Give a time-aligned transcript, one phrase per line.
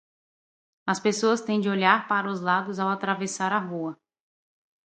[0.87, 3.95] As pessoas têm de olhar para os lados ao atravessar a rua.